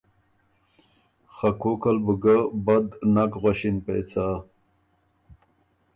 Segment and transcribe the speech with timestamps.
[1.35, 4.25] خه کوکل بُو ګۀ بد نک غؤݭِن پېڅه۔